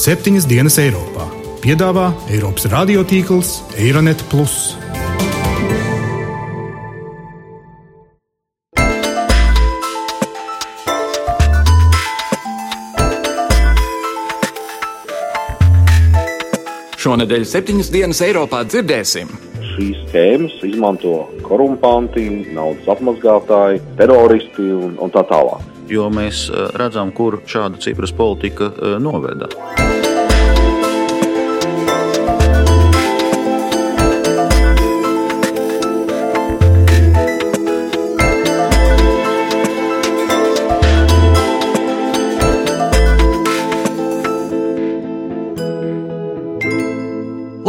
[0.00, 1.26] septiņas dienas Eiropā.
[1.60, 4.22] Piedāvā Eiropas radiotīkls Eironet.
[17.00, 19.28] Šonadēļ septiņas dienas Eiropā dzirdēsim.
[19.74, 22.24] Šīs schēmas izmanto korumpanti,
[22.56, 25.69] naudas atmazgātāji, teroristi un, un tā tālāk.
[25.90, 29.50] Jo mēs eh, redzam, kur šāda cipras politika eh, noveda.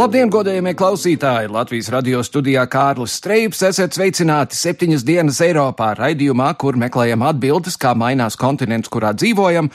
[0.02, 1.50] Labdien, godējamie klausītāji!
[1.54, 7.92] Latvijas radio studijā Kārlis Streips esat sveicināti septiņas dienas Eiropā raidījumā, kur meklējam atbildes, kā
[7.94, 9.68] mainās kontinents, kurā dzīvojam,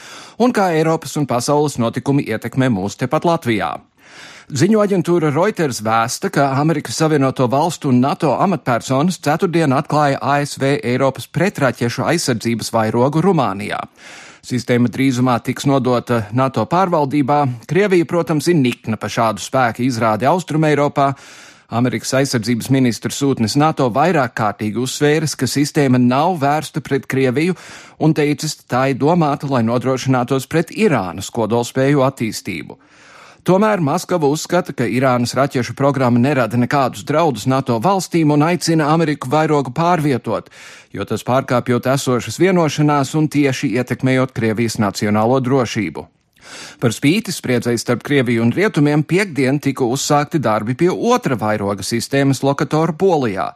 [0.44, 3.70] un kā Eiropas un pasaules notikumi ietekmē mūs tepat Latvijā.
[4.52, 11.30] Ziņu aģentūra Reuters vēsta, ka Amerikas Savienoto Valstu un NATO amatpersonas ceturtdien atklāja ASV Eiropas
[11.32, 13.80] pretraķešu aizsardzības vairogu Rumānijā.
[14.46, 17.40] Sistēma drīzumā tiks nodota NATO pārvaldībā.
[17.68, 21.12] Krievija, protams, ir nikna par šādu spēku izrādi Austrumēropā.
[21.68, 27.58] Amerikas aizsardzības ministrs sūtnis NATO vairāk kārtīgi uzsvēris, ka sistēma nav vērsta pret Krieviju
[28.00, 32.78] un teicis, tā ir domāta, lai nodrošinātos pret Irānas kodolspēju attīstību.
[33.48, 39.30] Tomēr Maskava uzskata, ka Irānas raķešu programma nerada nekādus draudus NATO valstīm un aicina Ameriku
[39.32, 40.50] vairogu pārvietot,
[40.92, 46.04] jo tas pārkāpjot esošas vienošanās un tieši ietekmējot Krievijas nacionālo drošību.
[46.82, 52.44] Par spīti spriedzēji starp Krieviju un Rietumiem piekdien tika uzsākti darbi pie otra vairoga sistēmas
[52.44, 53.48] lokatora Polijā.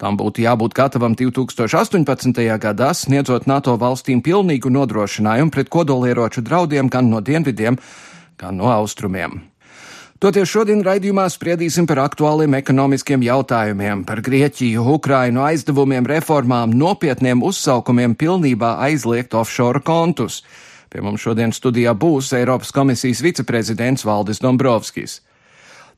[0.00, 2.40] Tam būtu jābūt gatavam 2018.
[2.64, 7.76] gadā, sniedzot NATO valstīm pilnīgu nodrošinājumu pret kodolieroču draudiem gan no dienvidiem,
[8.40, 9.42] gan no austrumiem.
[10.22, 18.14] Toties šodien raidījumā spriedīsim par aktuāliem ekonomiskiem jautājumiem, par Grieķiju, Ukrainu, aizdevumiem, reformām, nopietniem uzsaukumiem
[18.16, 20.40] pilnībā aizliegt offshore kontus.
[20.88, 25.18] Pie mums šodien studijā būs Eiropas komisijas viceprezidents Valdis Dombrovskis.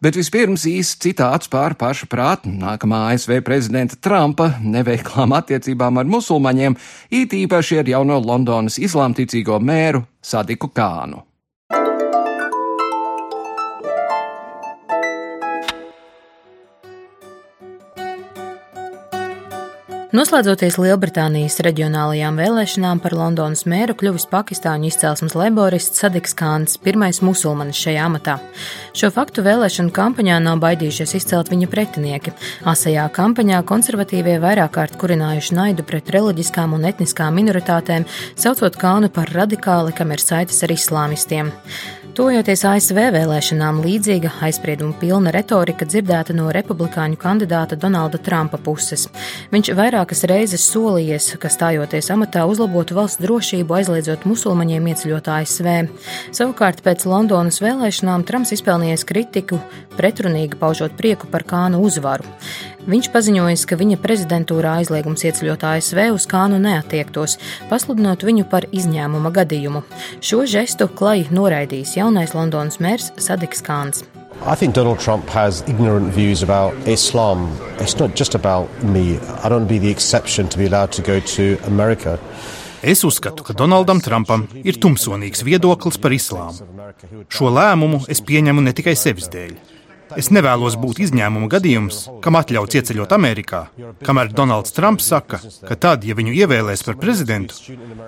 [0.02, 6.76] Bet vispirms īsts citāts pār paša prāta nākamā ASV prezidenta Trumpa neveiklām attiecībām ar musulmaņiem,
[7.14, 11.22] it īpaši ar jauno Londonas islāmticīgo mēru Sadiku Kānu.
[20.16, 27.76] Noslēdzoties Lielbritānijas reģionālajām vēlēšanām par Londonas mēru, kļuvis Pakistāņu izcelsmes laborists Sadiks Kāns, pirmais musulmanis
[27.82, 28.38] šajā amatā.
[28.96, 32.32] Šo faktu vēlēšanu kampaņā nav baidījušies izcelt viņa pretinieki.
[32.64, 38.08] Asajā kampaņā konservatīvie vairāk kārt kurinājuši naidu pret reliģiskām un etniskām minoritātēm,
[38.40, 41.52] saucot Kānu par radikāli, kam ir saites ar islāmistiem.
[42.16, 49.02] Tojoties ASV vēlēšanām, līdzīga aizsprieduma pilna retorika dzirdēta no republikāņu kandidāta Donalda Trumpa puses.
[49.52, 55.68] Viņš vairākas reizes solījies, ka stājoties amatā uzlabotu valsts drošību, aizliedzot musulmaņiem ieceļot ASV.
[56.38, 59.60] Savukārt pēc Londonas vēlēšanām Trumps izpelnījies kritiku,
[60.00, 62.24] pretrunīgi paužot prieku par Kānu uzvaru.
[62.86, 67.34] Viņš paziņoja, ka viņa prezidentūrā aizliegums ieceļot ASV uz Kānu neatiektos,
[67.66, 69.82] pasludinot viņu par izņēmuma gadījumu.
[70.22, 74.04] Šo žestu klai noraidījis jaunais Londonas mērs Sadiks Kāns.
[74.46, 77.48] I think Donald Trump has ignorant views about Islam.
[77.80, 79.18] It's not just about me.
[79.42, 82.18] I don't want to be the exception to be allowed to go to America.
[82.82, 86.68] Es uzskatu, ka Donaldam Trumpam ir tumsonīgs viedoklis par islāmu.
[87.26, 89.75] Šo lēmumu es pieņemu ne tikai sevis dēļ.
[90.14, 93.62] Es nevēlos būt izņēmuma gadījums, kam atļauts ieceļot Amerikā,
[94.06, 97.58] kamēr Donalds Trumps saka, ka tad, ja viņu ievēlēs par prezidentu,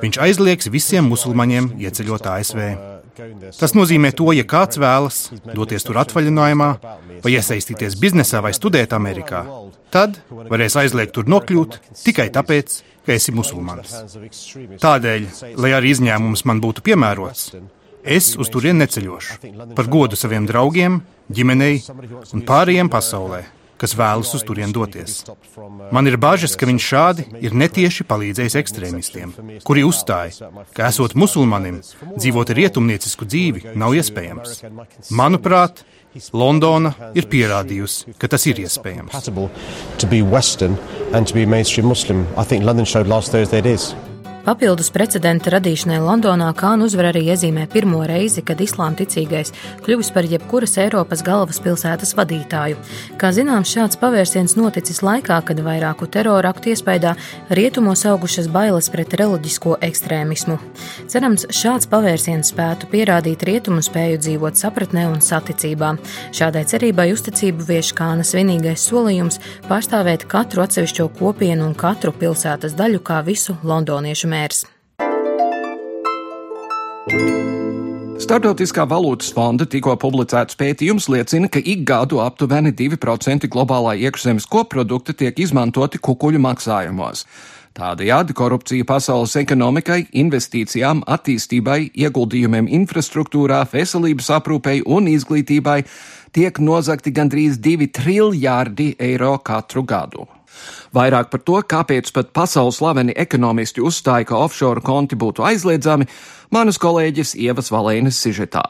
[0.02, 2.62] viņš aizliegs visiem musulmaņiem ieceļot ASV.
[3.58, 5.16] Tas nozīmē to, ja kāds vēlas
[5.50, 6.68] doties tur atvaļinājumā,
[7.24, 9.42] vai iesaistīties biznesā vai studēt Amerikā,
[9.90, 13.96] tad varēs aizliegt tur nokļūt tikai tāpēc, ka esi musulmanis.
[14.84, 15.26] Tādēļ,
[15.58, 17.50] lai arī izņēmums man būtu piemērots,
[18.04, 19.38] Es uz turieni neceļošu.
[19.76, 21.00] Par godu saviem draugiem,
[21.34, 21.80] ģimenei
[22.32, 23.42] un pārējiem pasaulē,
[23.78, 25.20] kas vēlas uz turieni doties.
[25.94, 29.34] Man ir bažas, ka viņš šādi ir netieši palīdzējis ekstrēmistiem,
[29.66, 31.80] kuri uzstāja, ka esot musulmanim,
[32.16, 34.64] dzīvot rietumniecisku dzīvi nav iespējams.
[35.14, 35.84] Manuprāt,
[36.32, 39.12] Londona ir pierādījusi, ka tas ir iespējams.
[44.48, 49.50] Papildus precedenta radīšanai Londonā Kāna uzvar arī iezīmē pirmo reizi, kad islām ticīgais
[49.84, 52.78] kļuvis par jebkuras Eiropas galvaspilsētas vadītāju.
[53.20, 57.12] Kā zināms, šāds pavērsiens noticis laikā, kad vairāku terora aktu iespējā
[57.58, 60.56] rietumos augušas bailes pret reliģisko ekstrēmismu.
[61.12, 65.92] Cerams, šāds pavērsiens spētu pierādīt rietumu spēju dzīvot sapratnē un saticībā.
[66.40, 73.04] Šādai cerībai uzticību vieš Kāna svinīgais solījums pārstāvēt katru atsevišķo kopienu un katru pilsētas daļu
[73.04, 74.66] kā visu londoniešu mēru mērs.
[78.18, 85.14] Startautiskā valūtas fonda tikko publicēts pētījums liecina, ka ik gadu aptuveni 2% globālā iekšzemes koprodukta
[85.16, 87.24] tiek izmantoti kukuļu maksājumos.
[87.78, 95.78] Tādējādi korupcija pasaules ekonomikai, investīcijām, attīstībai, ieguldījumiem infrastruktūrā, veselības aprūpei un izglītībai
[96.34, 100.26] tiek nozagti gandrīz 2 triljārdi eiro katru gadu.
[100.96, 106.08] Vairāk par to, kāpēc pat pasaules slaveni ekonomisti uzstāja, ka offshore konti būtu aizliedzami,
[106.54, 108.64] manas kolēģis Ievas Valēnas sižetā.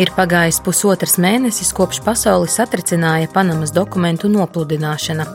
[0.00, 5.26] Ir pagājis pusotrs mēnesis, kopš pasauli satricināja Panamas dokumentu nopludināšana.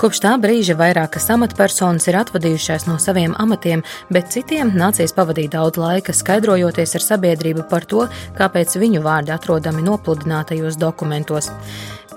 [0.00, 5.78] Kopš tā brīža vairākas amatpersonas ir atvadījušās no saviem amatiem, bet citiem nācies pavadīt daudz
[5.78, 11.52] laika skaidrojoties ar sabiedrību par to, kāpēc viņu vārdi atrodami nopludinātajos dokumentos.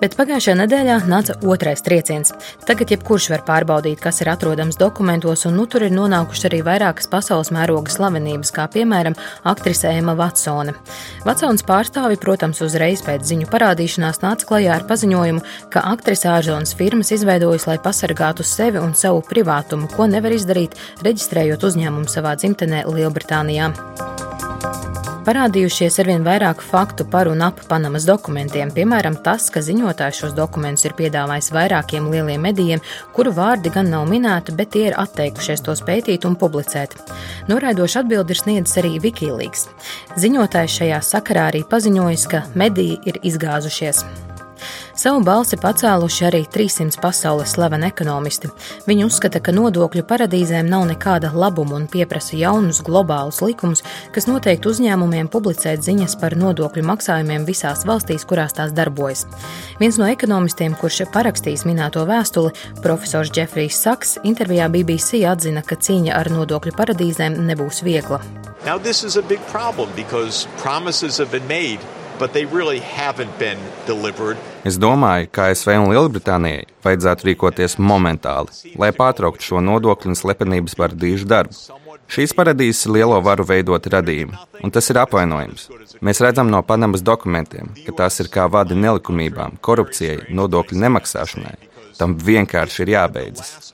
[0.04, 2.34] Bet pagājušajā nedēļā nāca otrais trieciens.
[2.68, 7.08] Tagad jebkurš var pārbaudīt, kas ir atrodams dokumentos, un nu tur ir nonākuši arī vairākas
[7.08, 9.16] pasaules mēroga slavenības, kā piemēram
[9.48, 10.76] aktrise Ema Vatsone.
[11.24, 17.14] Vatsons pārstāvi, protams, uzreiz pēc ziņu parādīšanās nāca klajā ar paziņojumu, ka aktrise ārzonas firmas
[17.16, 20.76] izveidojas, lai pasargātu sevi un savu privātumu, ko nevar izdarīt,
[21.08, 23.72] reģistrējot uzņēmumu savā dzimtenē Lielbritānijā.
[25.24, 30.84] Parādījušies arvien vairāk faktu par un ap Panamas dokumentiem, piemēram, tas, ka ziņotājs šos dokumentus
[30.84, 32.84] ir piedāvājis vairākiem lieliem medijiem,
[33.16, 36.98] kuru vārdi gan nav minēti, bet tie ir atteikušies tos pētīt un publicēt.
[37.48, 39.70] Noraidošu atbildi ir sniedzis arī Wikileaks.
[40.20, 44.04] Ziņotājs šajā sakarā arī paziņojis, ka mediji ir izgāzušies.
[45.04, 48.48] Savu balsi pacēluši arī 300 pasaules slaveni ekonomisti.
[48.88, 53.82] Viņi uzskata, ka nodokļu paradīzēm nav nekāda labuma un pieprasa jaunus globālus likumus,
[54.16, 59.26] kas noteikti uzņēmumiem publicēt ziņas par nodokļu maksājumiem visās valstīs, kurās tās darbojas.
[59.82, 66.14] Viens no ekonomistiem, kurš parakstījis minēto vēstuli, profesors Jeffrijs Saks, intervijā BBC atzina, ka cīņa
[66.16, 68.22] ar nodokļu paradīzēm nebūs viegla.
[68.64, 71.84] Now, this is a big problem because promises have been made
[74.64, 80.78] es domāju, ka ASV un Lielbritānijai vajadzētu rīkoties momentāli, lai pārtrauktu šo nodokļu un slepenības
[80.80, 81.58] paradīžu darbu.
[82.14, 85.68] Šīs paradīzes lielo varu veidot radījumi, un tas ir apvainojums.
[86.04, 91.56] Mēs redzam no Panamas dokumentiem, ka tās ir kā vadi nelikumībām, korupcijai, nodokļu nemaksāšanai.
[91.98, 93.74] Tam vienkārši ir jābeidzas.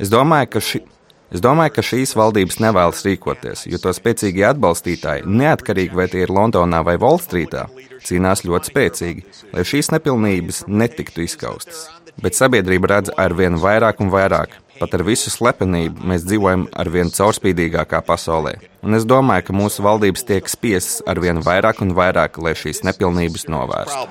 [0.00, 0.82] Es domāju, ka ši,
[1.32, 6.32] Es domāju, ka šīs valdības nevēlas rīkoties, jo to spēcīgie atbalstītāji, neatkarīgi vai tie ir
[6.34, 7.68] Londonā vai Volstrītā,
[8.04, 9.24] cīnās ļoti spēcīgi,
[9.54, 11.86] lai šīs nepilnības netiktu izskaustas.
[12.20, 14.58] Bet sabiedrība redz ar vien vairāk un vairāk.
[14.76, 18.56] Pat ar visu slepenību mēs dzīvojam ar vien caurspīdīgākā pasaulē.
[18.84, 22.82] Un es domāju, ka mūsu valdības tiek spiestas ar vien vairāk un vairāk, lai šīs
[22.84, 24.04] nepilnības novērstu.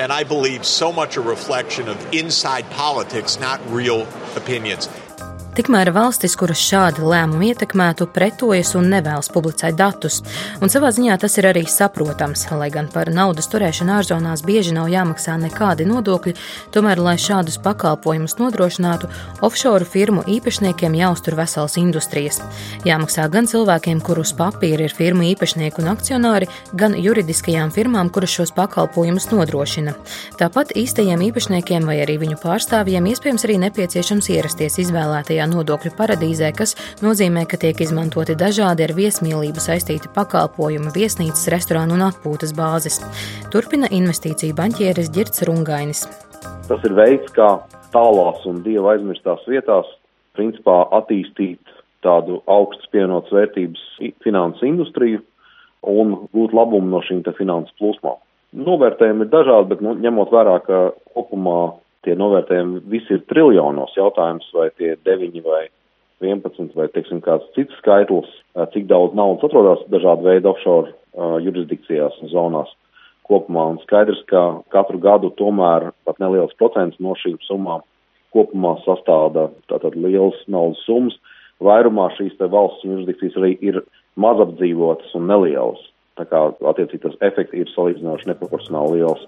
[0.00, 4.88] And I believe so much a reflection of inside politics, not real opinions.
[5.50, 10.20] Tikmēr valstis, kuras šādi lēmumi ietekmētu, pretojas un nevēlas publicēt datus.
[10.62, 14.86] Un savā ziņā tas ir arī saprotams, lai gan par naudas turēšanu ārzonās bieži nav
[14.92, 16.36] jāmaksā nekādi nodokļi,
[16.70, 19.10] tomēr, lai šādus pakalpojumus nodrošinātu,
[19.42, 22.38] offshore firmu īpašniekiem jāuztur veselas industrijas.
[22.86, 28.54] Jāmaksā gan cilvēkiem, kurus papīri ir firmu īpašnieki un akcionāri, gan juridiskajām firmām, kuras šos
[28.54, 29.98] pakalpojumus nodrošina.
[30.38, 36.52] Tāpat īstajiem īpašniekiem vai arī viņu pārstāvjiem iespējams arī nepieciešams ierasties izvēlētajā šajā nodokļu paradīzē,
[36.52, 43.00] kas nozīmē, ka tiek izmantoti dažādi ar viesmīlību saistīti pakalpojumi, viesnīcas, restorānu un atpūtas bāzes.
[43.52, 46.04] Turpina investīciju baņķieris Girts Rungainis.
[46.68, 47.60] Tas ir veids, kā
[47.94, 49.88] tālās un dieva aizmirstās vietās
[50.36, 51.60] principā attīstīt
[52.04, 53.80] tādu augstas pievienotas vērtības
[54.24, 55.22] finansu industriju
[55.88, 58.20] un gūt labumu no šīm finansu plūsmām.
[58.50, 61.60] Novērtējumi ir dažādi, bet nu, ņemot vērā, ka kopumā
[62.06, 65.66] tie novērtējumi visi ir triljonos jautājums, vai tie ir 9 vai
[66.20, 68.28] 11 vai, teiksim, kāds cits skaitlis,
[68.74, 72.72] cik daudz naudas atrodas dažādu veidu offshore uh, jurisdikcijās un zonās
[73.28, 73.70] kopumā.
[73.72, 77.84] Un skaidrs, ka katru gadu tomēr pat neliels procents no šīm summām
[78.34, 81.16] kopumā sastāda tātad liels naudas summas.
[81.60, 83.80] Vairumā šīs te valsts jurisdikcijas arī ir
[84.20, 85.82] mazapdzīvotas un nelielas.
[86.18, 89.24] Tā kā attiecīgi tas efekts ir salīdzinoši neproporcionāli liels.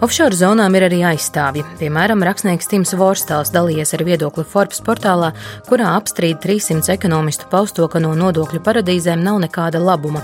[0.00, 1.60] Offshore zonām ir arī aizstāvji.
[1.76, 5.34] Piemēram, rakstnieks Tims Vorstāls dalījies ar viedokli Forbes portālā,
[5.66, 10.22] kurā apstrīd 300 ekonomistu pausto, ka no nodokļu paradīzēm nav nekāda labuma.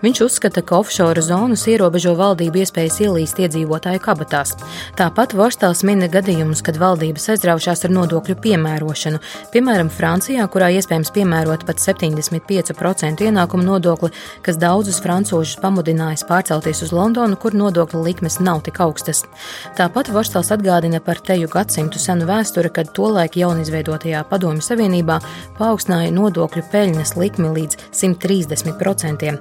[0.00, 4.54] Viņš uzskata, ka offshore zonas ierobežo valdību iespējas ielīst iedzīvotāju kabatās.
[4.96, 9.20] Tāpat Vorstāls mina gadījumus, kad valdības aizraušās ar nodokļu piemērošanu.
[9.52, 14.08] Piemēram, Francijā, kurā iespējams piemērot pat 75% ienākumu nodokli,
[14.40, 19.74] kas daudzus francūžus pamudinājis pārcelties uz Londonu, kur nodokļu likmes nav tik augstas valstis.
[19.76, 25.20] Tāpat Vorstals atgādina par teju gadsimtu senu vēsturi, kad tolaik jaunizveidotajā Padomju Savienībā
[25.58, 29.38] paaugstināja nodokļu peļņas likmi līdz 130%.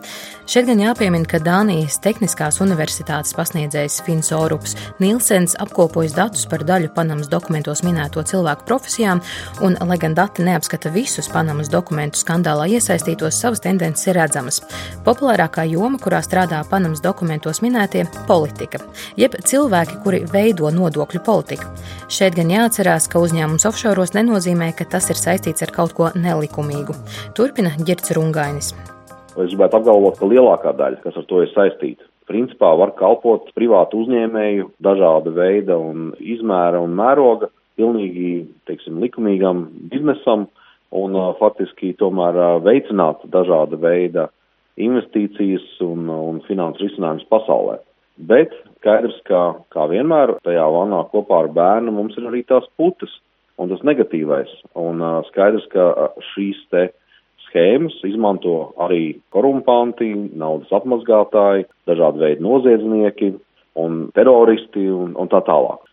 [0.48, 6.94] Šeit gan jāpiemina, ka Dānijas Tehniskās universitātes pasniedzējs Fins Orups Nilsens apkopojas datus par daļu
[6.96, 9.20] Panamas dokumentos minēto cilvēku profesijām,
[9.60, 14.64] un, lai gan dati neapskata visus Panamas dokumentu skandālā iesaistītos, savas tendences ir redzamas.
[15.04, 18.80] Populārākā joma, kurā strādā Panamas dokumentos minētie- politika,
[19.20, 21.66] jeb cilvēki, kuri veido nodokļu politiku.
[22.08, 26.96] Šeit gan jāatcerās, ka uzņēmums offshore nenozīmē, ka tas ir saistīts ar kaut ko nelikumīgu.
[27.34, 28.74] Turpina Girts Rungainis.
[29.38, 34.02] Es gribētu apgalvot, ka lielākā daļa, kas ar to ir saistīta, principā var kalpot privātu
[34.04, 40.48] uzņēmēju dažāda veida un izmēra un mēroga pilnīgi, teiksim, likumīgam biznesam
[40.98, 44.28] un uh, faktiski tomēr uh, veicināt dažāda veida
[44.82, 47.78] investīcijas un, un finansu risinājumus pasaulē.
[48.30, 49.42] Bet skaidrs, ka,
[49.74, 53.14] kā vienmēr, tajā vanā kopā ar bērnu mums ir arī tās putas
[53.62, 54.50] un tas negatīvais.
[54.78, 56.88] Un uh, skaidrs, ka šīs te
[57.48, 63.34] schēmas izmanto arī korumpanti, naudas apmazgātāji, dažādi veidi noziedznieki
[63.78, 65.84] un teroristi un, un tā tālāk.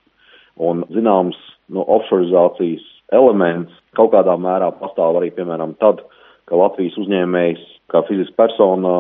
[0.63, 1.39] Un zināms,
[1.73, 2.85] no offshoreizācijas
[3.15, 6.03] elements kaut kādā mērā pastāv arī, piemēram, tad,
[6.49, 8.93] ka Latvijas uzņēmējs kā fiziska persona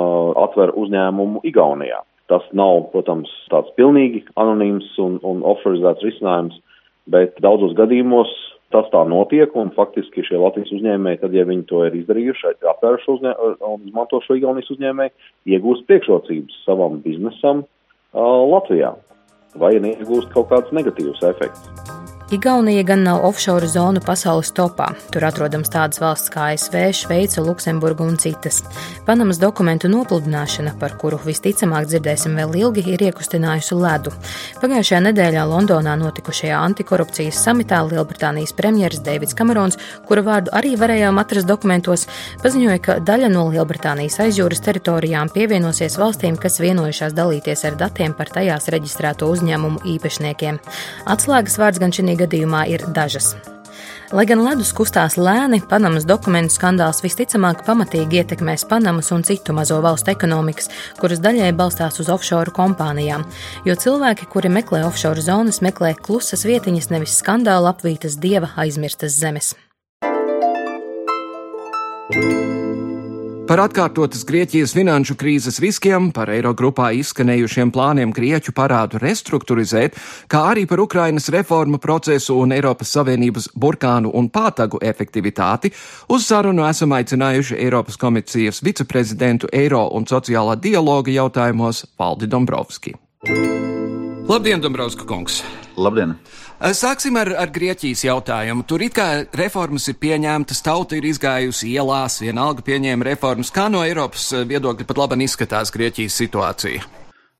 [0.44, 2.00] atver uzņēmumu Igaunijā.
[2.32, 6.56] Tas nav, protams, tāds pilnīgi anonīms un, un offshoreizēts risinājums,
[7.10, 8.32] bet daudzos gadījumos
[8.74, 13.10] tas tā notiek, un faktiski šie Latvijas uzņēmēji, tad, ja viņi to ir izdarījuši, atvēruši
[13.14, 13.34] uzņē,
[13.70, 15.14] un izmanto šo Igaunijas uzņēmēju,
[15.54, 18.94] iegūst priekšrocības savam biznesam uh, Latvijā,
[19.60, 22.03] vai neiegūst kaut kāds negatīvs efekts.
[22.34, 24.88] Igaunija gan nav offshore zonu pasaules topā.
[25.14, 28.56] Tur atrodams tādas valsts kā ASV, Šveice, Luksemburga un citas.
[29.06, 34.10] Panamas dokumentu nopludināšana, par kuru visticamāk dzirdēsim vēl ilgi, ir iekustinājusi ledu.
[34.62, 41.46] Pagājušajā nedēļā Londonā notikušajā antikorupcijas samitā Lielbritānijas premjeras Deivids Kamerons, kura vārdu arī varējām atrast
[41.46, 42.08] dokumentos,
[42.42, 48.34] paziņoja, ka daļa no Lielbritānijas aizjūras teritorijām pievienosies valstīm, kas vienojušās dalīties ar datiem par
[48.34, 50.58] tajās reģistrēto uzņēmumu īpašniekiem.
[51.14, 53.34] Atslēgas vārds gan šī gadījumā ir dažas.
[54.14, 59.80] Lai gan ledus kustās lēni, Panamas dokumentu skandāls visticamāk pamatīgi ietekmēs Panamas un citu mazo
[59.82, 63.24] valstu ekonomikas, kuras daļai balstās uz offshore kompānijām.
[63.66, 69.54] Jo cilvēki, kuri meklē offshore zonas, meklē klusas vietiņas, nevis skandāla apvītas dieva aizmirstas zemes.
[72.12, 72.63] thank you
[73.44, 79.98] Par atkārtotas Grieķijas finanšu krīzes riskiem, par Eirogrupā izskanējušiem plāniem Grieķu parādu restruktūrizēt,
[80.32, 85.74] kā arī par Ukrainas reformu procesu un Eiropas Savienības burkānu un pātagu efektivitāti,
[86.08, 92.96] uz sarunu esam aicinājuši Eiropas komisijas viceprezidentu Eiro un sociālā dialoga jautājumos Valdi Dombrovski.
[94.28, 95.42] Labdien, Dombrovska kungs!
[95.76, 96.14] Labdien!
[96.56, 98.64] Eh, sāksim ar, ar Grieķijas jautājumu.
[98.64, 103.52] Tur it kā reformas ir pieņemtas, tauta ir izgājusi ielās, vienalga pieņēma reformas.
[103.52, 106.88] Kā no Eiropas eh, viedokļa pat labi izskatās Grieķijas situācija?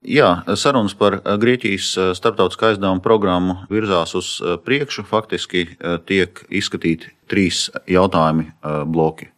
[0.05, 1.89] Jā, sarunas par eh, Grieķijas
[2.21, 4.35] starptautiskā aizdevuma programmu virzās uz
[4.67, 5.07] priekšu.
[5.09, 5.65] Faktiski
[6.05, 8.51] tiek izskatīti trīs jautājumi
[8.85, 9.33] bloki.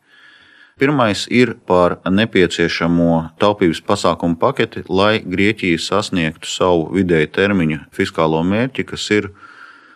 [0.77, 8.86] Pirmais ir par nepieciešamo taupības pasākumu paketi, lai Grieķija sasniegtu savu vidēju termiņu fiskālo mērķi,
[8.91, 9.31] kas ir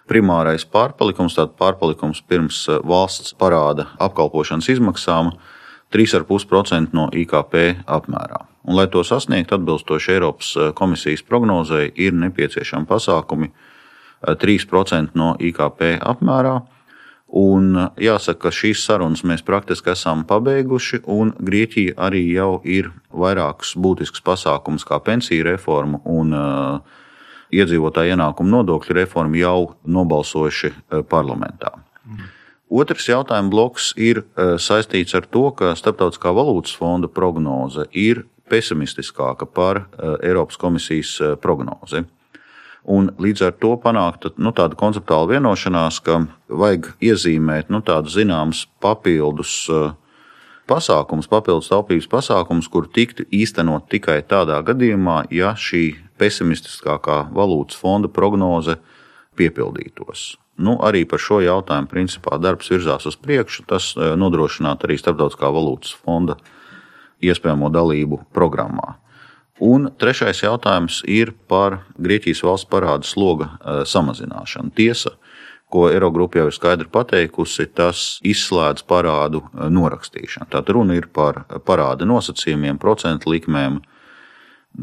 [0.09, 5.35] primārais pārpalikums, tātad pārpalikums pirms eh, valsts parāda apkalpošanas izmaksām
[5.93, 8.41] 3,5% no IKP apmērā.
[8.65, 13.53] Un, lai to sasniegtu atbilstoši Eiropas eh, komisijas prognozēji, ir nepieciešami pasākumi
[14.25, 16.57] 3% eh, no IKP apmērā.
[17.31, 23.77] Un jāsaka, ka šīs sarunas mēs praktiski esam pabeiguši, un Grieķija arī jau ir vairākus
[23.79, 26.99] būtiskus pasākumus, kā pensiju reformu un uh,
[27.51, 31.73] iedzīvotāju ienākumu nodokļu reformu jau nobalsojuši e, parlamentā.
[32.07, 32.29] Mm.
[32.81, 39.47] Otrs jautājuma bloks ir e, saistīts ar to, ka Startautiskā valūtas fonda prognoze ir pesimistiskāka
[39.47, 39.85] par
[40.19, 42.03] Eiropas komisijas prognozi.
[42.89, 48.63] Un līdz ar to panākt nu, tādu konceptuālu vienošanās, ka vajag iezīmēt nu, tādus zināmus
[48.81, 49.69] papildus
[50.71, 58.09] pasākums, papildus taupības pasākums, kur tiktu īstenot tikai tādā gadījumā, ja šī pesimistiskākā valūtas fonda
[58.09, 58.77] prognoze
[59.37, 60.35] piepildītos.
[60.61, 63.65] Nu, arī par šo jautājumu principā darbs virzās uz priekšu.
[63.69, 66.37] Tas e, nodrošinātu arī Starptautiskā valūtas fonda
[67.23, 68.97] iespējamo dalību programmā.
[69.59, 74.71] Un trešais jautājums ir par Grieķijas valsts parāda sloga e, samazināšanu.
[74.77, 75.13] Tiesa,
[75.71, 80.49] ko Eirogrupa jau ir skaidri pateikusi, tas izslēdz parādu e, norakstīšanu.
[80.49, 83.81] Tātad runa ir par parāda nosacījumiem, procentu likmēm,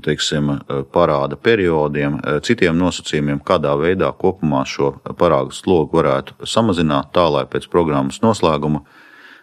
[0.04, 0.50] teiksim,
[0.92, 7.70] parāda periodiem, citiem nosacījumiem, kādā veidā kopumā šo parādu slogu varētu samazināt, tā lai pēc
[7.72, 8.82] programmas noslēguma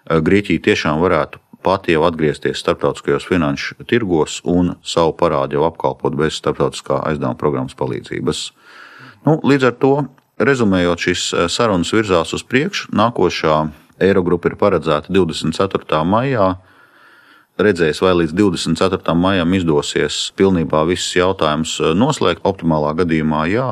[0.06, 6.38] Grieķija tiešām varētu pati jau atgriezties starptautiskajos finanšu tirgos un savu parādu jau apkalpot bez
[6.38, 8.44] starptautiskā aizdevuma programmas palīdzības.
[9.26, 9.96] Nu, līdz ar to,
[10.38, 12.92] rezumējot, šīs sarunas virzās uz priekšu.
[12.94, 13.58] Nākošā
[14.06, 16.04] Eirogrupa ir paredzēta 24.
[16.06, 16.52] maijā
[17.58, 19.16] redzēs, vai līdz 24.
[19.16, 22.44] maijam izdosies pilnībā visus jautājumus eh, noslēgt.
[22.46, 23.70] Optimālā gadījumā jā.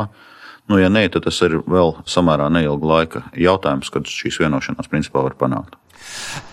[0.72, 5.26] Nu, ja nē, tad tas ir vēl samērā neilga laika jautājums, kad šīs vienošanās principā
[5.26, 5.76] var panākt.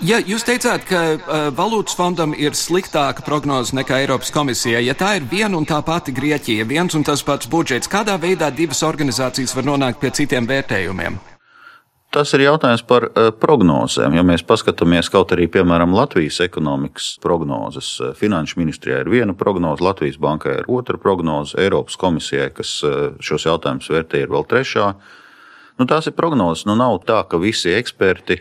[0.05, 5.17] Ja jūs teicāt, ka uh, valūtas fondam ir sliktāka prognoze nekā Eiropas komisijai, ja tā
[5.19, 9.57] ir viena un tā pati Grieķija, viens un tas pats budžets, kādā veidā divas organizācijas
[9.57, 11.21] var nonākt pie citiem vērtējumiem?
[12.11, 13.05] Tas ir jautājums par
[13.39, 14.17] prognozēm.
[14.19, 20.19] Ja mēs paskatāmies kaut arī, piemēram, Latvijas ekonomikas prognozes, Finanšu ministrijai ir viena prognoze, Latvijas
[20.19, 22.81] bankai ir otra prognoze, Eiropas komisijai, kas
[23.23, 24.89] šos jautājumus vērtē, ir vēl trešā.
[25.79, 26.67] Nu, tās ir prognozes.
[26.67, 28.41] Nu, nav tā, ka visi eksperti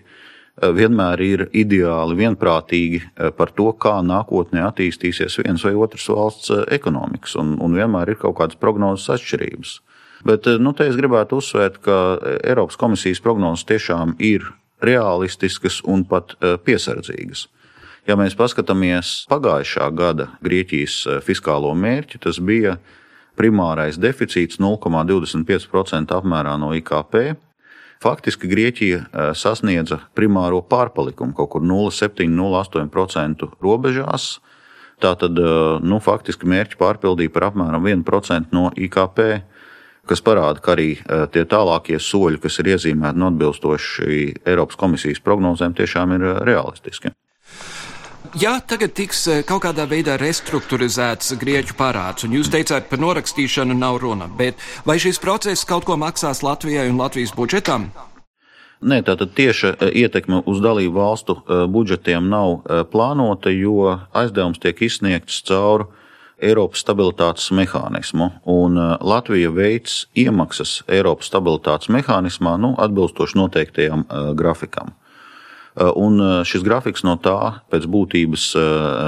[0.61, 3.01] vienmēr ir ideāli vienprātīgi
[3.37, 8.37] par to, kā nākotnē attīstīsies viens vai otrs valsts ekonomikas, un, un vienmēr ir kaut
[8.41, 9.77] kādas prognozes atšķirības.
[10.23, 11.95] Bet eh, nu, te es gribētu uzsvērt, ka
[12.43, 14.47] Eiropas komisijas prognozes tiešām ir
[14.83, 17.47] realistiskas un pat eh, piesardzīgas.
[18.07, 22.77] Ja mēs paskatāmies pagājušā gada Grieķijas eh, fiskālo mērķi, tas bija
[23.39, 27.37] primārais deficīts 0,25% apmērā no IKP.
[28.00, 34.38] Faktiski Grieķija sasniedza primāro pārpalikumu kaut kur 0,7-0,8% robežās.
[35.03, 35.36] Tātad
[35.84, 39.20] nu, faktiski mērķi pārpildīja par apmēram 1% no IKP
[40.10, 45.22] kas parāda, ka arī e, tie tālākie soļi, kas ir iezīmēti un atbilstoši Eiropas komisijas
[45.25, 47.14] prognozēm, tiešām ir realistiski.
[48.37, 53.74] Ja tagad tiks e, kaut kādā veidā restruktūrizēts grieķu parāds, un jūs teicāt, par norakstīšanu
[53.74, 57.87] nav runa, bet vai šis process kaut ko maksās Latvijai un Latvijas budžetam?
[58.85, 61.39] Nē, tātad tieša ietekme uz dalību valstu
[61.74, 62.61] budžetiem nav
[62.94, 65.89] plānota, jo aizdevums tiek izsniegts caur
[66.39, 74.05] Eiropas stabilitātes mehānismu, un Latvija veids iemaksas Eiropas stabilitātes mehānismā nu, atbilstoši noteiktajam
[74.37, 74.94] grafikam.
[75.79, 78.65] Uh, un uh, šis grafiks no tā pēc būtības uh,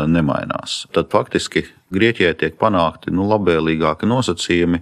[0.07, 0.85] nemainās.
[0.95, 4.79] Tad faktiski Grieķijai tiek panākti nu, labvēlīgāki nosacījumi,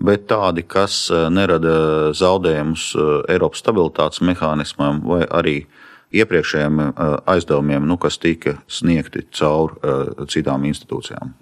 [0.00, 1.74] bet tādi, kas nerada
[2.16, 2.86] zaudējumus
[3.28, 5.58] Eiropas stabilitātes mehānismam vai arī
[6.16, 6.80] iepriekšējiem
[7.28, 9.76] aizdevumiem, nu, kas tika sniegti caur
[10.32, 11.36] citām institūcijām.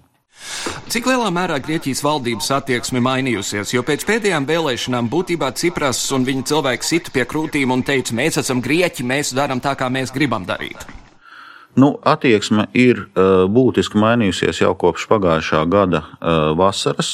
[0.89, 6.47] Cik lielā mērā Grieķijas valdības attieksme mainījusies, jo pēc pēdējām vēlēšanām būtībā Cipras un viņa
[6.49, 10.47] cilvēki sita pie krūtīm un teica, mēs esam grieķi, mēs darām tā, kā mēs gribam
[10.49, 10.87] darīt?
[11.77, 17.11] Nu, attieksme ir uh, būtiski mainījusies jau kopš pagājušā gada uh, vasaras,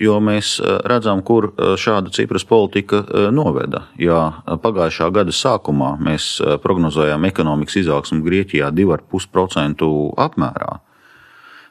[0.00, 3.00] jo mēs uh, redzam, kur šāda Cipras politika
[3.32, 3.86] noveda.
[4.00, 4.20] Jā,
[4.60, 9.90] pagājušā gada sākumā mēs prognozējām ekonomikas izaugsmu Grieķijā 2,5%
[10.28, 10.78] apmērā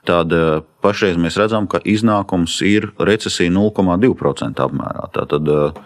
[0.09, 5.09] tad eh, pašreiz mēs redzam, ka iznākums ir recesija 0,2% apmērā.
[5.15, 5.81] Tātad, eh,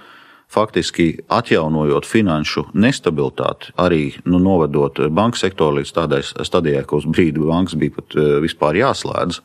[0.54, 7.42] faktiski atjaunojot finanšu nestabilitāti, arī nu, novedot banku sektoru līdz tādai stadijai, ka uz brīdi
[7.42, 9.42] bankas bija pat eh, vispār jāslēdz.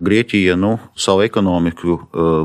[0.00, 1.98] Grieķija nu, savu ekonomiku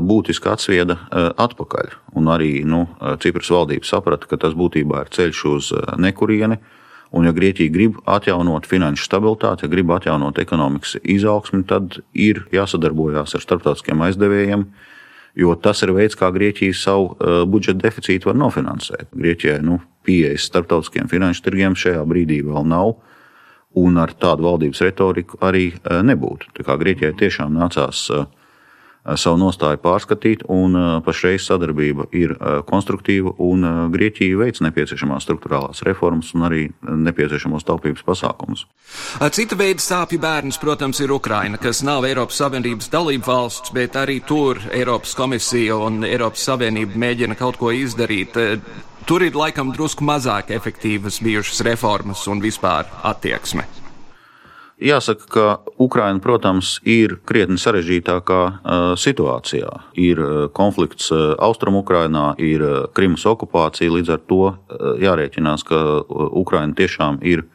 [0.04, 0.98] būtiski atsvieda
[1.40, 2.82] atpakaļ, un arī nu,
[3.16, 6.58] Cipras valdība saprata, ka tas būtībā ir ceļš uz nekurieni.
[7.14, 13.36] Un, ja Grieķija grib atjaunot finanšu stabilitāti, ja grib atjaunot ekonomikas izaugsmi, tad ir jāsadarbojas
[13.38, 14.66] ar starptautiskiem aizdevējiem,
[15.38, 19.12] jo tas ir veids, kā Grieķija savu uh, budžeta deficītu var nofinansēt.
[19.14, 22.96] Grieķijai nu, pieejas starptautiskiem finanšu tirgiem šajā brīdī vēl nav,
[23.76, 26.50] un ar tādu valdības retoriku arī uh, nebūtu.
[26.66, 28.26] Grieķijai tiešām nācās uh,
[29.14, 30.74] savu nostāju pārskatīt, un
[31.06, 32.34] pašreiz sadarbība ir
[32.66, 38.66] konstruktīva, un Grieķija veic nepieciešamās struktūrālās reformas un arī nepieciešamos taupības pasākumus.
[39.36, 44.18] Cita veida sāpju bērns, protams, ir Ukraina, kas nav Eiropas Savienības dalība valsts, bet arī
[44.26, 48.36] tur Eiropas komisija un Eiropas Savienība mēģina kaut ko izdarīt.
[49.06, 53.85] tur ir laikam drusku mazāk efektīvas bijušas reformas un vispār attieksme.
[54.76, 55.44] Jāsaka, ka
[55.80, 59.70] Ukraina, protams, ir krietni sarežģītākā uh, situācijā.
[59.96, 62.60] Ir uh, konflikts uh, Austrumukrainā, ir
[62.92, 63.94] Krimas okupācija.
[63.94, 64.42] Līdz ar to
[65.00, 65.78] jārēķinās, ka
[66.36, 67.46] Ukraina tiešām ir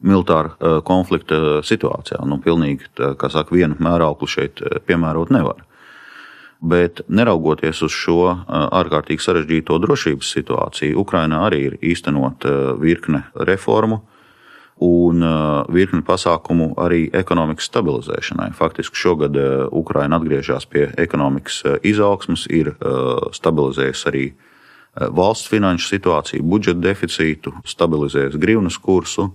[0.00, 2.22] militāra konflikta situācijā.
[2.24, 5.66] Nu, pilnīgi, kā saka, vienu mērauklu šeit piemērot nevar.
[6.60, 12.46] Bet neraugoties uz šo ārkārtīgi sarežģīto drošības situāciju, Ukrainā arī ir īstenot
[12.80, 14.00] virkne reformu,
[14.80, 18.50] un uh, virkni pasākumu arī ekonomikas stabilizēšanai.
[18.56, 22.72] Faktiski šogad uh, Ukraina atgriežas pie ekonomikas uh, izaugsmas, ir
[23.36, 24.24] stabilizējusi arī
[25.14, 29.28] valsts finanšu situāciju, budžeta deficītu, stabilizējusi grivnas kursu.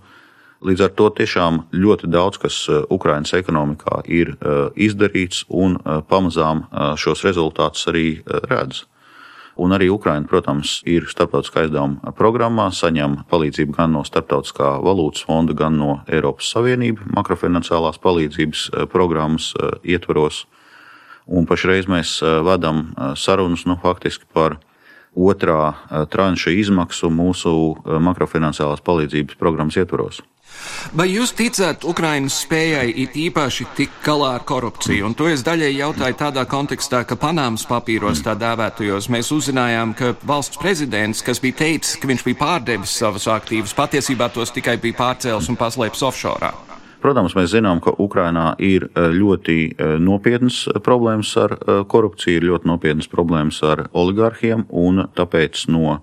[0.65, 2.57] Līdz ar to tiešām ļoti daudz kas
[2.91, 4.33] Ukraiņas ekonomikā ir
[4.75, 5.77] izdarīts, un
[6.09, 6.65] pamazām
[6.99, 8.07] šos rezultātus arī
[8.49, 8.83] redz.
[9.55, 15.55] Un arī Ukraina, protams, ir starptautiskā aizdevuma programmā, saņem palīdzību gan no Startautiskā valūtas fonda,
[15.55, 20.43] gan no Eiropas Savienības makrofinanciālās palīdzības eh, programmas eh, ietvaros.
[21.25, 24.59] Un pašreiz mēs eh, vedam sarunas nu, faktiski par
[25.15, 25.71] otrā
[26.11, 27.51] tranša izmaksu mūsu
[28.03, 30.19] makrofinanciālās palīdzības programmas ietvaros.
[30.95, 35.07] Vai jūs ticat Ukrainas spējai it īpaši tikt galā ar korupciju?
[35.09, 40.13] Un to es daļai jautāju tādā kontekstā, ka Panāmas papīros tā dēvētajos mēs uzzinājām, ka
[40.27, 44.99] valsts prezidents, kas bija teicis, ka viņš bija pārdevis savus aktīvus, patiesībā tos tikai bija
[45.01, 46.53] pārcēlis un paslēpis offshore.
[47.05, 52.47] Protams, mēs zinām, ka Ukrainā ir e, ļoti e, nopietnas problēmas ar e, korupciju, ir
[52.49, 55.99] ļoti nopietnas problēmas ar oligarhiem, un tāpēc no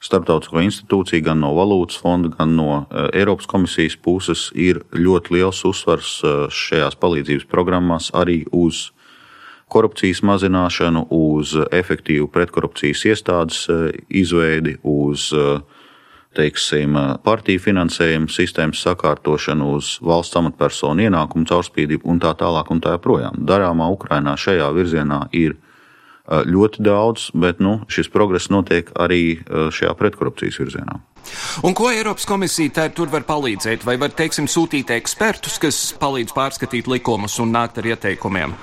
[0.00, 5.60] starptautisko institūciju, gan no valūtas fonda, gan no eh, Eiropas komisijas puses ir ļoti liels
[5.68, 8.90] uzsvars eh, šajās palīdzības programmās arī uz
[9.70, 15.30] korupcijas mazināšanu, uz efektīvu pretkorupcijas iestādes eh, izveidi, uz
[16.30, 16.94] teiksim,
[17.26, 23.40] partiju finansējumu sistēmas sakārtošanu, uz valsts amatpersonu ienākumu caurspīdību un tā tālāk un tā joprojām.
[23.50, 25.56] Darāmā Ukrainā šajā virzienā ir
[26.30, 31.00] ļoti daudz, bet nu, šis progress notiek arī šajā pretkorupcijas virzienā.
[31.66, 33.84] Un ko Eiropas komisija tā tur var palīdzēt?
[33.86, 38.54] Vai var, teiksim, sūtīt ekspertus, kas palīdz pārskatīt likumus un nākt ar ieteikumiem?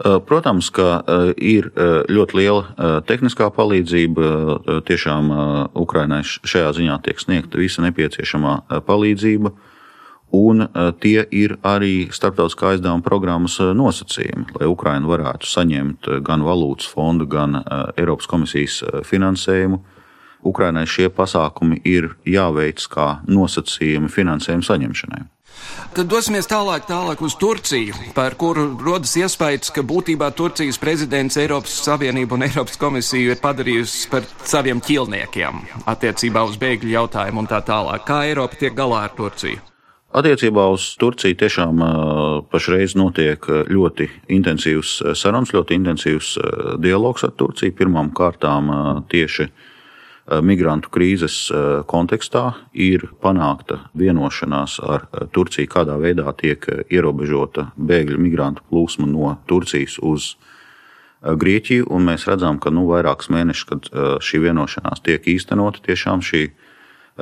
[0.00, 1.02] Protams, ka
[1.36, 1.68] ir
[2.08, 4.30] ļoti liela tehniskā palīdzība.
[4.88, 5.28] Tiešām
[5.76, 8.54] Ukrainai šajā ziņā tiek sniegta visa nepieciešamā
[8.88, 9.52] palīdzība
[10.32, 16.20] un eh, tie ir arī starptautiskā aizdevuma programmas eh, nosacījumi, lai Ukraina varētu saņemt eh,
[16.26, 17.62] gan valūtas fondu, gan
[17.96, 19.80] Eiropas komisijas finansējumu.
[20.46, 25.26] Ukrainai šie pasākumi ir jāveic kā nosacījumi finansējuma saņemšanai.
[25.92, 31.74] Tad dosimies tālāk, tālāk uz Turciju, par kuru rodas iespējas, ka būtībā Turcijas prezidents Eiropas
[31.84, 37.60] Savienību un Eiropas komisiju ir padarījusi par saviem ķilniekiem attiecībā uz bēgļu jautājumu un tā
[37.66, 38.06] tālāk.
[38.08, 39.69] Kā Eiropa tiek galā ar Turciju?
[40.10, 41.82] Attiecībā uz Turciju tiešām
[42.50, 46.32] pašreiz notiek ļoti intensīvs sarunas, ļoti intensīvs
[46.82, 47.76] dialogs ar Turciju.
[47.78, 48.72] Pirmām kārtām
[49.06, 49.46] tieši
[50.42, 51.36] migrantu krīzes
[51.86, 52.42] kontekstā
[52.74, 60.32] ir panākta vienošanās ar Turciju, kādā veidā tiek ierobežota bēgļu migrantu plūsma no Turcijas uz
[61.22, 61.86] Grieķiju.
[62.02, 63.86] Mēs redzam, ka nu, vairākus mēnešus, kad
[64.26, 66.69] šī vienošanās tiek īstenota, tiešām šī ir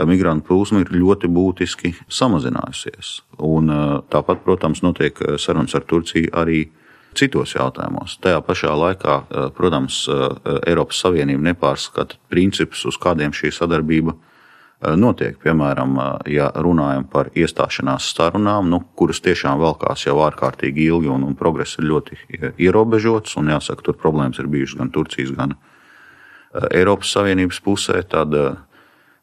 [0.06, 3.14] migrantu plūsma ir ļoti būtiski samazinājusies.
[3.42, 3.72] Un,
[4.12, 6.66] tāpat, protams, notiek sarunas ar Turciju arī
[7.18, 8.18] citos jautājumos.
[8.22, 9.18] Tajā pašā laikā,
[9.56, 10.04] protams,
[10.68, 14.14] Eiropas Savienība nepārskata principus, uz kādiem šī sadarbība
[14.98, 15.38] notiek.
[15.42, 15.96] Piemēram,
[16.30, 21.80] ja runājam par iestāšanās sarunām, nu, kuras tiešām velkās jau ārkārtīgi ilgi un, un progress
[21.80, 22.20] ir ļoti
[22.54, 25.56] ierobežots, un jāsaka, tur problēmas ir bijušas gan Turcijas, gan
[26.70, 28.32] Eiropas Savienības pusē, tad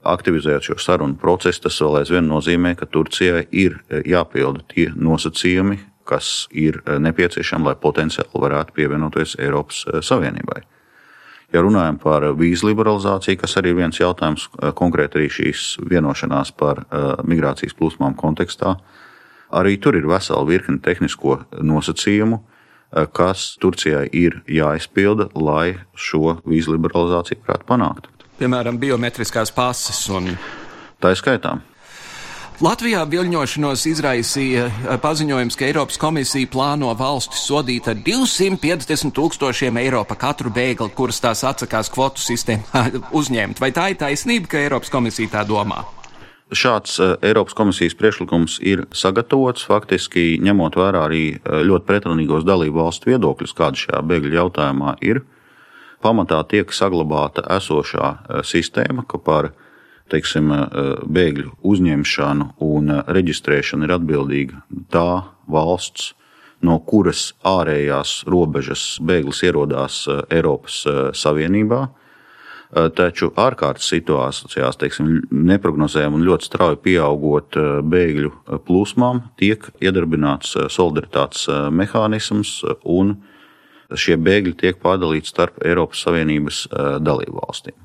[0.06, 5.80] aktivizējot šo sarunu procesu, tas vēl aizvien nozīmē, ka Turcijai ir e, jāpilda tie nosacījumi,
[6.06, 10.62] kas ir e, nepieciešami, lai potenciāli varētu pievienoties Eiropas e, Savienībai.
[11.54, 16.82] Ja runājam par vīzu liberalizāciju, kas arī ir viens jautājums, konkrēti arī šīs vienošanās par
[17.24, 18.74] migrācijas plūsmām kontekstā,
[19.56, 22.42] arī tur ir vesela virkne tehnisko nosacījumu,
[23.16, 30.04] kas Turcijai ir jāizpilda, lai šo vīzu liberalizāciju varētu panākt piemēram, biometriskās pases.
[30.14, 30.34] Un...
[31.02, 31.64] Tā ir skaitām.
[32.64, 40.06] Latvijā viļņošanos izraisīja eh, paziņojums, ka Eiropas komisija plāno valsti sodīt ar 250 tūkstošiem eiro
[40.08, 42.86] par katru bēgli, kuras tās atsakās kvotu sistēmā
[43.20, 43.60] uzņemt.
[43.60, 45.82] Vai tā ir taisnība, ka Eiropas komisija tā domā?
[46.56, 52.86] Šāds eh, Eiropas komisijas priekšlikums ir sagatavots faktiski ņemot vērā arī eh, ļoti pretrunīgos dalību
[52.86, 55.26] valstu viedokļus, kāda šajā bēgļu jautājumā ir.
[56.06, 59.52] Pamatā tiek saglabāta esošā sistēma, ka par
[60.14, 60.52] teiksim,
[61.10, 64.62] bēgļu uzņemšanu un reģistrēšanu ir atbildīga
[64.94, 66.14] tā valsts,
[66.66, 70.84] no kuras ārējās robežas bēglis ierodās Eiropas
[71.18, 71.88] Savienībā.
[72.98, 78.32] Taču ārkārtas situācijās, teiksim, neparedzējām un ļoti strauji pieaugot bēgļu
[78.66, 83.18] plūsmām, tiek iedarbināts solidaritātes mehānisms, un
[83.94, 86.66] šie bēgļi tiek pārdalīti starp Eiropas Savienības
[87.06, 87.78] dalību valstīm.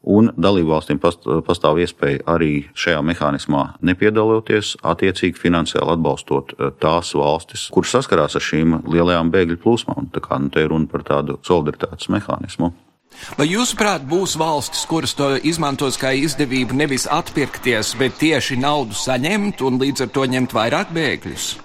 [0.00, 0.96] Un dalībvalstīm
[1.44, 8.78] pastāv iespēja arī šajā mehānismā nepiedaloties, attiecīgi finansiāli atbalstot tās valstis, kuras saskarās ar šīm
[8.88, 10.08] lielajām bēgļu plūsmām.
[10.14, 12.72] Tā kā nu, te ir runa par tādu solidaritātes mehānismu.
[13.36, 19.60] Vai jūsuprāt, būs valstis, kuras to izmantos kā izdevību nevis atpirkties, bet tieši naudu saņemt
[19.66, 21.56] un līdz ar to ņemt vairāk bēgļus?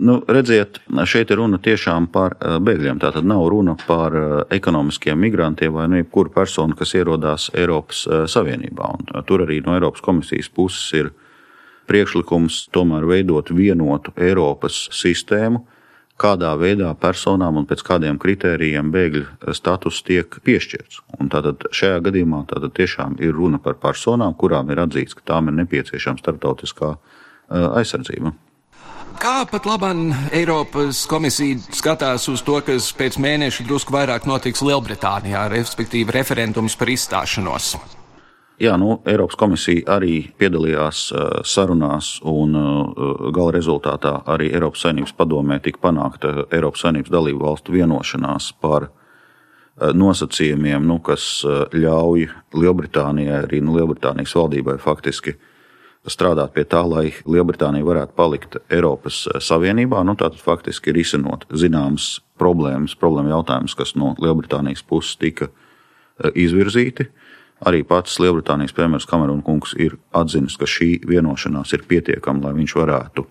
[0.00, 3.02] Nu, redziet, šeit ir runa tiešām par eh, bēgļiem.
[3.02, 8.06] Tā tad nav runa par eh, ekonomiskiem migrantiem vai nu jebkuru personu, kas ierodās Eiropas
[8.06, 8.88] eh, Savienībā.
[8.96, 11.12] Un tur arī no Eiropas komisijas puses ir
[11.90, 15.66] priekšlikums tomēr veidot vienotu Eiropas sistēmu,
[16.20, 21.02] kādā veidā personām un pēc kādiem kritērijiem bēgļu status tiek piešķirts.
[21.20, 25.52] Un tātad šajā gadījumā tātad tiešām ir runa par personām, kurām ir atzīts, ka tām
[25.52, 26.94] ir nepieciešama starptautiskā
[27.50, 28.32] aizsardzība.
[29.20, 35.42] Kā pat labam Eiropas komisija skatās uz to, kas pēc mēneša drusku vairāk notiks Lielbritānijā,
[35.52, 37.74] respektīvi referendums par izstāšanos?
[38.64, 45.12] Jā, nu, Eiropas komisija arī piedalījās uh, sarunās, un uh, gala rezultātā arī Eiropas Savienības
[45.20, 51.44] padomē tika panākta Eiropas Savienības dalību valstu vienošanās par uh, nosacījumiem, nu, kas
[51.76, 52.24] ļauj
[52.56, 55.36] Lielbritānijai, arī nu, Lielbritānijas valdībai faktiski
[56.08, 60.00] strādāt pie tā, lai Lielbritānija varētu palikt Eiropas Savienībā.
[60.06, 65.50] Nu, tātad faktiski ir izsinot zināmas problēmas, problēma jautājumus, kas no Lielbritānijas puses tika
[66.34, 67.10] izvirzīti.
[67.68, 72.76] Arī pats Lielbritānijas premjerministrs Kameruna kungs ir atzinis, ka šī vienošanās ir pietiekama, lai viņš
[72.78, 73.26] varētu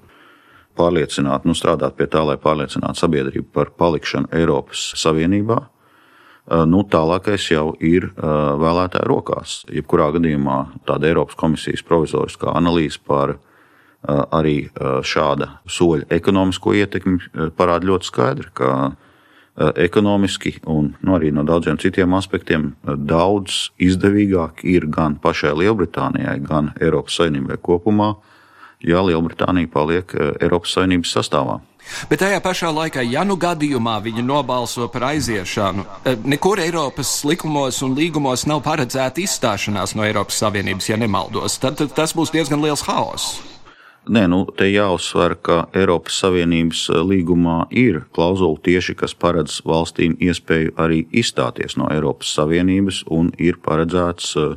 [0.77, 5.63] pārliecināt, nu, strādāt pie tā, lai pārliecinātu sabiedrību par palikšanu Eiropas Savienībā.
[6.49, 9.59] Nu, tālākais jau ir vēlētāju rokās.
[9.69, 10.55] Jebkurā gadījumā
[10.89, 13.35] tāda Eiropas komisijas provizoriskā analīze par
[14.07, 14.71] arī
[15.05, 18.71] šāda soļa ekonomisko ietekmi parāda ļoti skaidri, ka
[19.59, 25.51] Eh, ekonomiski un nu, arī no daudziem citiem aspektiem eh, daudz izdevīgāk ir gan pašai
[25.59, 28.13] Lielbritānijai, gan Eiropas Savienībai kopumā,
[28.79, 31.57] ja Lielbritānija paliek eh, Eiropas Savienības sastāvā.
[32.09, 35.85] Bet tajā pašā laikā, ja nu gadījumā viņi nobalso par aiziešanu,
[36.29, 41.95] nekur Eiropas likumos un līgumos nav paredzēta izstāšanās no Eiropas Savienības, ja nemaldos, tad, tad
[41.97, 43.39] tas būs diezgan liels haoss.
[44.09, 50.15] Nē, nu, te jāuzsver, ka Eiropas Savienības eh, līgumā ir klauzula tieši, kas paredz valstīm
[50.17, 54.55] iespēju arī izstāties no Eiropas Savienības, un ir paredzēts uh,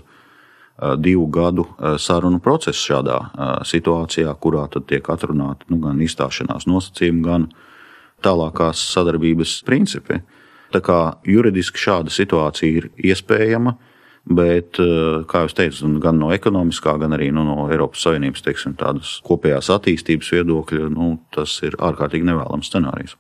[0.99, 1.67] divu gadu
[1.99, 7.49] sarunu process šādā uh, situācijā, kurā tiek atrunāti nu, gan izstāšanās nosacījumi, gan
[8.23, 10.21] tālākās sadarbības principi.
[10.73, 13.77] Tā kā juridiski šāda situācija ir iespējama,
[14.23, 18.77] Bet, eh, kā jau teicu, gan no ekonomiskā, gan arī nu, no Eiropas Savienības teiksim,
[19.27, 23.17] kopējās attīstības viedokļa, nu, tas ir ārkārtīgi nevēlams scenārijs.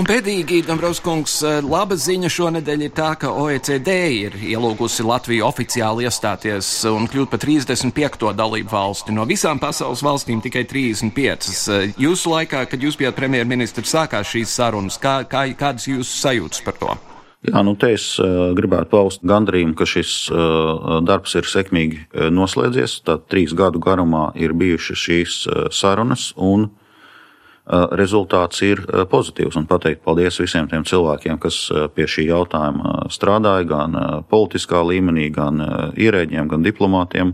[0.00, 3.90] Un pēdīgi, Dombrovskungs, eh, laba ziņa šonadēļ ir tā, ka OECD
[4.22, 8.32] ir ielūgusi Latviju oficiāli iestāties un kļūt par 35.
[8.32, 9.12] dalību valsti.
[9.12, 11.68] No visām pasaules valstīm tikai 35.
[11.68, 14.96] Eh, jūsu laikā, kad jūs bijat premjerministrs, sākās šīs sarunas.
[14.96, 16.96] Kā, kā, kādas jūsu sajūtas par to?
[17.40, 22.26] Jā, nu te es uh, gribētu paust gandrību, ka šis uh, darbs ir sekmīgi uh,
[22.36, 22.98] noslēdzies.
[23.08, 25.36] Tad trīs gadu garumā ir bijušas šīs
[25.72, 26.68] sarunas, un
[27.70, 28.80] rezultāts ir
[29.12, 29.54] pozitīvs.
[29.54, 31.58] Un pateikt paldies visiem tiem cilvēkiem, kas
[31.94, 33.94] pie šī jautājuma strādāja, gan
[34.32, 35.62] politiskā līmenī, gan
[35.94, 37.30] ierēģiem, gan diplomātiem.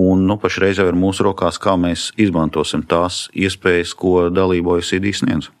[0.00, 5.12] Un nu, pašreiz jau ir mūsu rokās, kā mēs izmantosim tās iespējas, ko dalībojas ID
[5.22, 5.52] sniedz.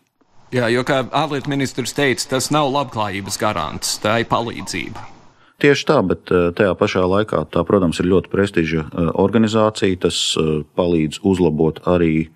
[0.50, 5.04] Jā, jo, kā ārlietu ministrs teica, tas nav labklājības garants, tā ir palīdzība.
[5.60, 9.98] Tieši tā, bet eh, tajā pašā laikā tā, protams, ir ļoti prestiža eh, organizācija.
[10.06, 12.30] Tas eh, palīdz uzlabot arī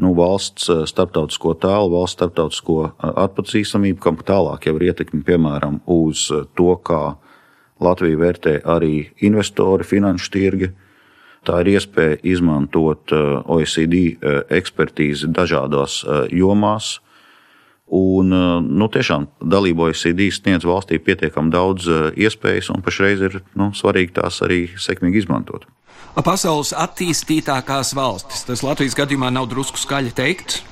[0.00, 6.70] nu, valsts starptautisko tēlu, valsts starptautisko atpazīstamību, kam tālāk jau ir ietekme piemēram uz to,
[6.80, 7.02] kā
[7.82, 10.72] Latvija vērtē arī investori, finanšu tirgi.
[11.44, 14.16] Tā ir iespēja izmantot OECD
[14.54, 16.00] ekspertīzi dažādās
[16.32, 16.94] jomās,
[17.92, 23.42] Un, eh, nu, tiešām dalība OECD sniedz valstī pietiekami daudz eh, iespējas, un pašreiz ir
[23.52, 25.68] nu, svarīgi tās arī sekmīgi izmantot.
[26.16, 30.62] Pasaules attīstītākās valstis, tas Latvijas gadījumā nav drusku skaļi teikt.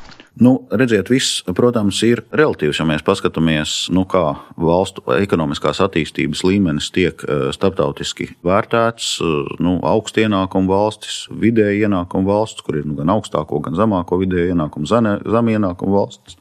[0.40, 2.78] Nu, redziet, viss, protams, ir relatīvs.
[2.80, 9.12] Ja mēs paskatāmies, nu, kā valstu ekonomiskās attīstības līmenis tiek eh, starptautiski vērtēts,
[9.61, 14.54] nu, augstu ienākumu valstis, vidēji ienākumu valstis, kur ir nu, gan augstāko, gan zemāko vidēju
[14.54, 16.39] ienākumu, zem ienākumu valstis.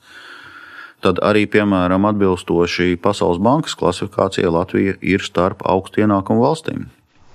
[0.99, 6.89] Tad arī, piemēram, atbilstoši Pasaules bankas klasifikācijai, Latvija ir starp augstu ienākumu valstīm.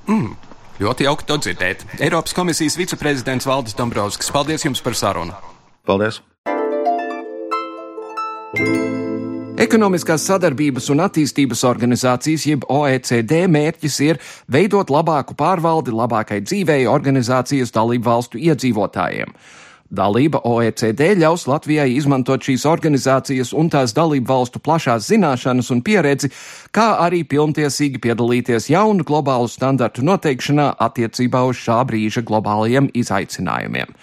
[0.05, 0.35] Mm.
[0.83, 1.87] Ļoti jauki to dzirdēt.
[2.03, 5.37] Eiropas komisijas viceprezidents Valdis Dombrovskis, paldies jums par sarunu!
[5.87, 6.20] Paldies!
[9.64, 14.18] Ekonomiskās sadarbības un attīstības organizācijas, jeb OECD, mērķis ir
[14.50, 19.31] veidot labāku pārvaldi labākai dzīvei organizācijas dalību valstu iedzīvotājiem.
[19.94, 26.30] Dalība OECD ļaus Latvijai izmantot šīs organizācijas un tās dalību valstu plašās zināšanas un pieredzi,
[26.74, 33.94] kā arī pilntiesīgi piedalīties jaunu globālu standartu noteikšanā attiecībā uz šā brīža globālajiem izaicinājumiem.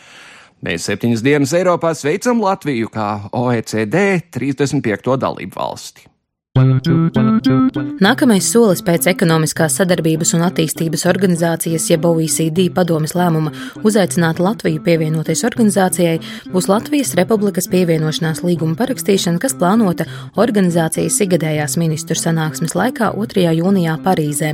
[0.62, 5.18] Mēs septiņas dienas Eiropā sveicam Latviju kā OECD 35.
[5.18, 6.11] dalību valsti.
[6.52, 13.54] Nākamais solis pēc ekonomiskās sadarbības un attīstības organizācijas, jeb OECD padomes lēmuma
[13.88, 16.18] uzaicināt Latviju pievienoties organizācijai,
[16.52, 20.04] būs Latvijas Republikas pievienošanās līguma parakstīšana, kas plānota
[20.36, 23.48] organizācijas igadējās ministru sanāksmes laikā 2.
[23.62, 24.52] jūnijā Parīzē.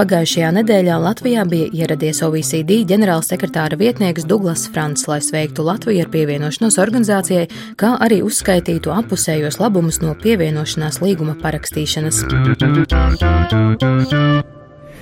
[0.00, 6.80] Pagājušajā nedēļā Latvijā bija ieradies OECD ģenerālsekretāra vietnieks Douglas Frants, lai sveiktu Latviju ar pievienošanos
[6.80, 7.44] organizācijai,
[7.76, 12.22] kā arī uzskaitītu apusējos labumus no pievienošanās līguma līguma parakstīšanas.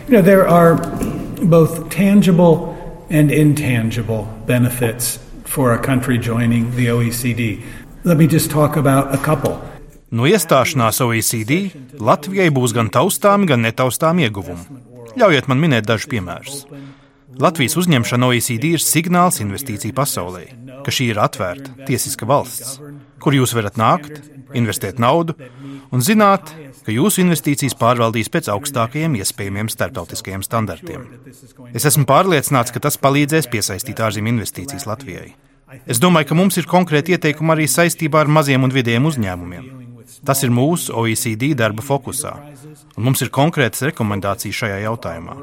[0.06, 0.76] You know, there are
[1.42, 2.74] both tangible
[3.10, 7.62] and intangible benefits for a country joining the OECD.
[8.04, 9.58] Let me just talk about a couple.
[10.10, 14.82] No iestāšanās OECD Latvijai būs gan taustāmi, gan netaustāmi ieguvumi.
[15.16, 16.66] Ļaujiet man minēt dažus piemērus.
[17.40, 20.44] Latvijas uzņemšana OECD ir signāls investīciju pasaulē,
[20.86, 22.78] ka šī ir atvērta, tiesiska valsts,
[23.18, 24.20] kur jūs varat nākt,
[24.54, 25.34] investēt naudu
[25.92, 26.52] un zināt,
[26.84, 31.06] ka jūsu investīcijas pārvaldīs pēc augstākajiem iespējamiem starptautiskajiem standartiem.
[31.72, 35.32] Es esmu pārliecināts, ka tas palīdzēs piesaistīt ārzemju investīcijas Latvijai.
[35.90, 39.66] Es domāju, ka mums ir konkrēti ieteikumi arī saistībā ar maziem un vidējiem uzņēmumiem.
[40.24, 42.32] Tas ir mūsu OECD darba fokusā,
[42.96, 45.36] un mums ir konkrētas rekomendācijas šajā jautājumā.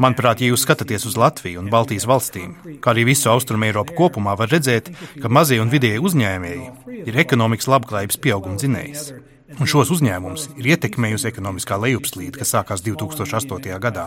[0.00, 4.32] Manuprāt, ja jūs skatāties uz Latviju un Baltijas valstīm, kā arī visu Austrumu Eiropu kopumā,
[4.38, 4.88] var redzēt,
[5.20, 9.10] ka mazie un vidēji uzņēmēji ir ekonomikas labklājības pieauguma dzinējs.
[9.58, 13.74] Un šos uzņēmumus ir ietekmējusi ekonomiskā lejupslīde, kas sākās 2008.
[13.82, 14.06] gadā.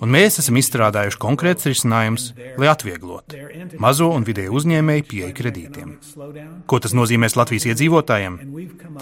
[0.00, 3.42] Un mēs esam izstrādājuši konkrēts risinājums, lai atvieglotu
[3.82, 5.94] mazo un vidēju uzņēmēju pieeju kredītiem.
[6.70, 8.40] Ko tas nozīmēs Latvijas iedzīvotājiem?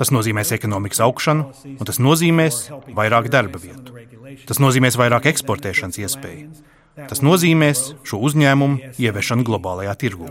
[0.01, 2.65] Tas nozīmēs ekonomikas augšanu, un tas nozīmēs
[2.99, 3.99] vairāk darba vietu.
[4.49, 6.72] Tas nozīmēs vairāk eksportēšanas iespēju.
[6.93, 10.27] Tas nozīmēs šo uzņēmumu ieviešanu globālajā tirgū.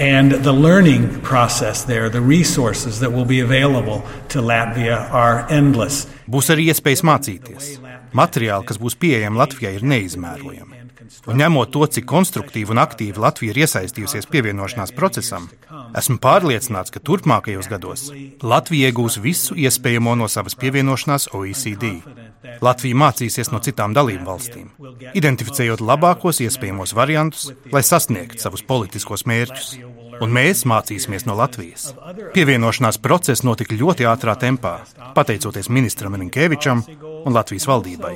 [0.00, 6.06] And the learning process there, the resources that will be available to Latvia are endless.
[6.24, 7.74] Būs arī iespējas mācīties.
[8.16, 10.79] Materiāli, kas būs pieejami Latvijai, ir neizmērojami.
[11.30, 15.48] Un ņemot to, cik konstruktīvi un aktīvi Latvija ir iesaistījusies pievienošanās procesam,
[15.96, 18.08] esmu pārliecināts, ka turpmākajos gados
[18.42, 22.00] Latvija iegūs visu iespējamo no savas pievienošanās OECD.
[22.64, 24.70] Latvija mācīsies no citām dalību valstīm,
[25.16, 29.74] identificējot labākos iespējamos variantus, lai sasniegtu savus politiskos mērķus.
[30.20, 31.94] Un mēs mācīsimies no Latvijas.
[32.34, 34.74] Pievienošanās process notika ļoti ātrā tempā,
[35.16, 36.82] pateicoties ministram Rinkēvičam
[37.24, 38.14] un Latvijas valdībai.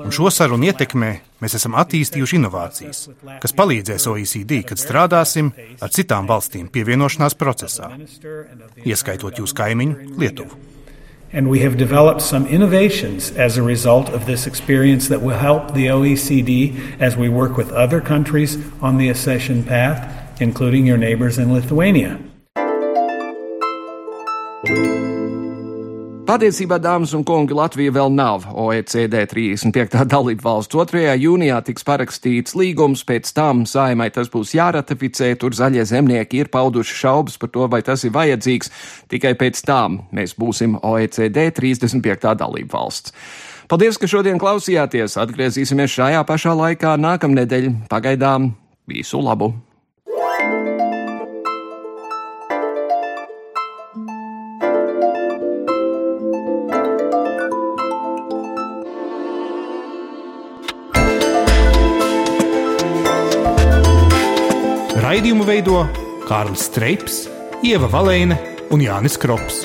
[0.00, 1.10] Un šo sarunu ietekmē
[1.42, 3.02] mēs esam attīstījuši inovācijas,
[3.42, 7.92] kas palīdzēs OECD, kad strādāsim ar citām valstīm pievienošanās procesā,
[8.84, 10.66] ieskaitot jūsu kaimiņu Lietuvu.
[11.32, 15.74] And we have developed some innovations as a result of this experience that will help
[15.74, 21.38] the OECD as we work with other countries on the accession path, including your neighbors
[21.38, 22.18] in Lithuania.
[26.28, 30.02] Patiesībā, dāmas un kungi, Latvija vēl nav OECD 35.
[30.10, 30.76] dalība valsts.
[30.76, 31.14] 2.
[31.18, 35.32] jūnijā tiks parakstīts līgums, pēc tam saimai tas būs jāratificē.
[35.40, 38.70] Tur zaļie zemnieki ir pauduši šaubas par to, vai tas ir vajadzīgs.
[39.10, 42.36] Tikai pēc tam mēs būsim OECD 35.
[42.44, 43.16] dalība valsts.
[43.70, 45.16] Paldies, ka šodien klausījāties.
[45.24, 47.72] Atgriezīsimies šajā pašā laikā nākamnedēļ.
[47.90, 48.52] Pagaidām
[48.90, 49.54] visu labu!
[65.20, 65.88] Raidījumu veidojam
[66.24, 67.16] Kārlis Streips,
[67.60, 68.38] Ieva Valēne
[68.72, 69.58] un Jānis Krops.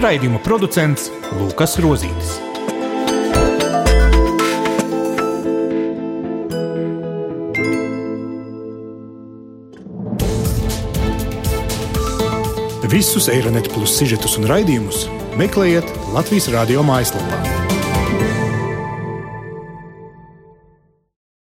[0.00, 2.38] Raidījuma producents Lukas Rozītis.
[12.88, 15.04] Visus Eironet plus sižetus un raidījumus
[15.36, 17.44] meklējiet Latvijas radio mājaslapā.